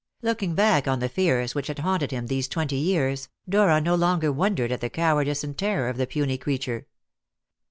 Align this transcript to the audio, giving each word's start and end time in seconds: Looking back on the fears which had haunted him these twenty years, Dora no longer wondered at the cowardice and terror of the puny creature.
Looking 0.23 0.55
back 0.55 0.87
on 0.87 0.97
the 0.99 1.07
fears 1.07 1.53
which 1.53 1.67
had 1.67 1.77
haunted 1.77 2.09
him 2.09 2.25
these 2.25 2.47
twenty 2.47 2.75
years, 2.77 3.29
Dora 3.47 3.79
no 3.79 3.93
longer 3.93 4.31
wondered 4.31 4.71
at 4.71 4.81
the 4.81 4.89
cowardice 4.89 5.43
and 5.43 5.55
terror 5.55 5.89
of 5.89 5.97
the 5.97 6.07
puny 6.07 6.39
creature. 6.39 6.87